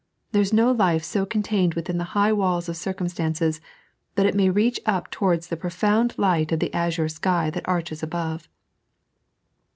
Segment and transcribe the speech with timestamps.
[0.31, 3.61] There is no life so contained within the bigb walls of circumstances,
[4.15, 7.67] but it may reach up towards the pro found light of the azure sky that
[7.69, 8.49] arches above.